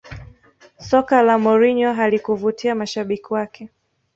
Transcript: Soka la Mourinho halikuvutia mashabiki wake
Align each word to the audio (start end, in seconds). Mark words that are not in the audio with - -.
Soka 0.79 1.21
la 1.23 1.37
Mourinho 1.37 1.93
halikuvutia 1.93 2.75
mashabiki 2.75 3.33
wake 3.33 3.69